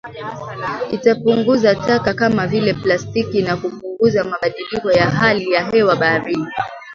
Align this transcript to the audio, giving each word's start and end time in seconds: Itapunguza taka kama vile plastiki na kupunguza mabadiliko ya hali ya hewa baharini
Itapunguza 0.91 1.75
taka 1.75 2.13
kama 2.13 2.47
vile 2.47 2.73
plastiki 2.73 3.41
na 3.41 3.57
kupunguza 3.57 4.23
mabadiliko 4.23 4.91
ya 4.91 5.09
hali 5.09 5.51
ya 5.51 5.65
hewa 5.69 5.95
baharini 5.95 6.47